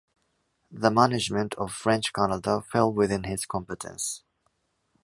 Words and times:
The 0.71 0.89
management 0.89 1.53
of 1.59 1.71
French 1.71 2.11
Canada 2.11 2.63
fell 2.71 2.91
within 2.91 3.25
his 3.25 3.45
competence. 3.45 4.23